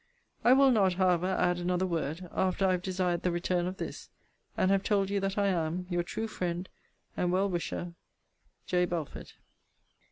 I 0.43 0.53
will 0.53 0.71
not, 0.71 0.93
however, 0.93 1.27
add 1.27 1.59
another 1.59 1.85
word, 1.85 2.27
after 2.31 2.65
I 2.65 2.71
have 2.71 2.81
desired 2.81 3.21
the 3.21 3.29
return 3.29 3.67
of 3.67 3.77
this, 3.77 4.09
and 4.57 4.71
have 4.71 4.81
told 4.81 5.11
you 5.11 5.19
that 5.19 5.37
I 5.37 5.49
am 5.49 5.85
Your 5.91 6.01
true 6.01 6.27
friend, 6.27 6.67
and 7.15 7.31
well 7.31 7.47
wisher, 7.47 7.93
J. 8.65 8.85
BELFORD. 8.85 9.33